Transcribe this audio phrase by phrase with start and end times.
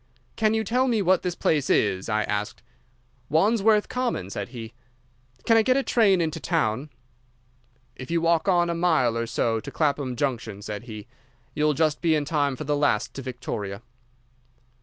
[0.35, 2.63] "'Can you tell me what place this is?' I asked.
[3.29, 4.73] "'Wandsworth Common,' said he.
[5.45, 6.89] "'Can I get a train into town?'
[7.95, 11.05] "'If you walk on a mile or so to Clapham Junction,' said he,
[11.53, 13.83] 'you'll just be in time for the last to Victoria.